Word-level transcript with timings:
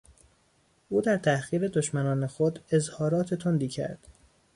او 0.89 1.01
در 1.01 1.17
تحقیر 1.17 1.67
دشمنان 1.67 2.27
خود 2.27 2.59
اظهارات 2.71 3.33
تندی 3.33 3.67
کرد. 3.67 4.07